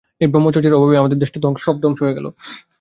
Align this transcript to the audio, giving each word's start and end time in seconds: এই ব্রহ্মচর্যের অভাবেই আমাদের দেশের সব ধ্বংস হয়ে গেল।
এই 0.21 0.29
ব্রহ্মচর্যের 0.31 0.77
অভাবেই 0.77 0.99
আমাদের 1.01 1.17
দেশের 1.17 1.33
সব 1.65 1.75
ধ্বংস 1.83 1.99
হয়ে 2.01 2.17
গেল। 2.17 2.27